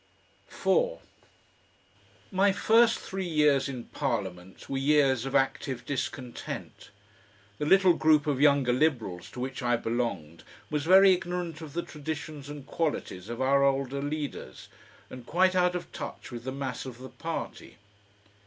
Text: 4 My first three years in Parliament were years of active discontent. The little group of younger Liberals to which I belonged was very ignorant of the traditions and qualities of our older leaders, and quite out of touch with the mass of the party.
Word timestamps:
4 0.47 0.99
My 2.31 2.51
first 2.51 2.97
three 2.97 3.27
years 3.27 3.69
in 3.69 3.83
Parliament 3.83 4.67
were 4.67 4.79
years 4.79 5.27
of 5.27 5.35
active 5.35 5.85
discontent. 5.85 6.89
The 7.59 7.67
little 7.67 7.93
group 7.93 8.25
of 8.25 8.41
younger 8.41 8.73
Liberals 8.73 9.29
to 9.29 9.39
which 9.39 9.61
I 9.61 9.75
belonged 9.75 10.43
was 10.71 10.85
very 10.85 11.13
ignorant 11.13 11.61
of 11.61 11.73
the 11.73 11.83
traditions 11.83 12.49
and 12.49 12.65
qualities 12.65 13.29
of 13.29 13.41
our 13.41 13.63
older 13.63 14.01
leaders, 14.01 14.69
and 15.11 15.23
quite 15.23 15.53
out 15.53 15.75
of 15.75 15.91
touch 15.91 16.31
with 16.31 16.45
the 16.45 16.51
mass 16.51 16.87
of 16.87 16.97
the 16.97 17.09
party. 17.09 17.77